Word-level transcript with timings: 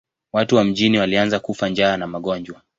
Watu 0.33 0.55
wa 0.55 0.63
mjini 0.63 0.97
walianza 0.97 1.39
kufa 1.39 1.69
njaa 1.69 1.97
na 1.97 2.07
magonjwa. 2.07 2.61